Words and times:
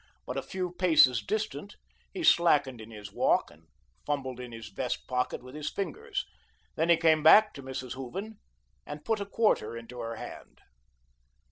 But 0.25 0.35
a 0.35 0.41
few 0.41 0.71
paces 0.71 1.21
distant, 1.21 1.75
he 2.11 2.23
slackened 2.23 2.81
in 2.81 2.89
his 2.89 3.13
walk 3.13 3.51
and 3.51 3.67
fumbled 4.03 4.39
in 4.39 4.51
his 4.51 4.69
vest 4.69 5.05
pocket 5.05 5.43
with 5.43 5.53
his 5.53 5.69
fingers. 5.69 6.25
Then 6.75 6.89
he 6.89 6.97
came 6.97 7.21
back 7.21 7.53
to 7.53 7.61
Mrs. 7.61 7.93
Hooven 7.93 8.39
and 8.83 9.05
put 9.05 9.21
a 9.21 9.27
quarter 9.27 9.77
into 9.77 9.99
her 9.99 10.15
hand. 10.15 10.61